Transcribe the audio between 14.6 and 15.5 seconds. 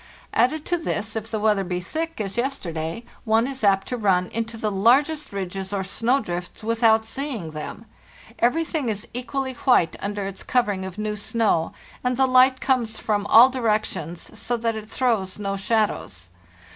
it throws